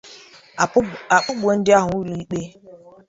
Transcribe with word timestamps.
a 1.15 1.17
kpụpụ 1.23 1.47
ndị 1.57 1.71
ahụ 1.79 1.91
ụlọ 2.01 2.13
ikpe. 2.21 2.39